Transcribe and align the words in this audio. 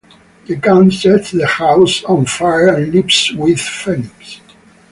The 0.47 0.55
gang 0.55 0.89
sets 0.89 1.29
the 1.29 1.45
house 1.45 2.03
on 2.05 2.25
fire 2.25 2.69
and 2.69 2.91
leaves 2.91 3.31
with 3.35 3.59
Phoenix. 3.61 4.41